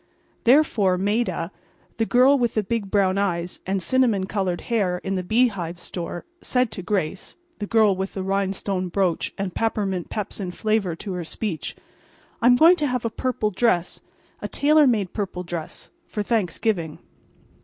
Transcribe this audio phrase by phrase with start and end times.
[0.45, 5.49] Therefore Maida—the girl with the big brown eyes and cinnamon colored hair in the Bee
[5.49, 11.23] Hive Store—said to Grace—the girl with the rhinestone brooch and peppermint pepsin flavor to her
[11.23, 16.97] speech—"I'm going to have a purple dress—a tailor made purple dress—for Thanksgiving."